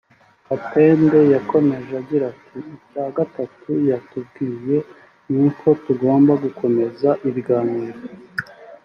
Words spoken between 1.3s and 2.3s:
yakomeje agira